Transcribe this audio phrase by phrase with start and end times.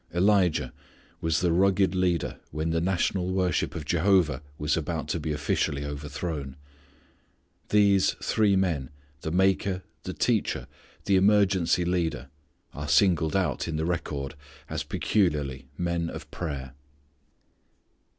[0.15, 0.73] Elijah
[1.21, 5.85] was the rugged leader when the national worship of Jehovah was about to be officially
[5.85, 6.55] overthrown.
[7.69, 8.89] These three men,
[9.21, 10.65] the maker, the teacher,
[11.05, 12.31] the emergency leader
[12.73, 14.33] are singled out in the record
[14.71, 16.73] as peculiarly men of prayer.